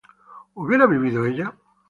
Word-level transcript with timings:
¿hubiera 0.55 0.87
vivido 0.87 1.23
ella? 1.27 1.53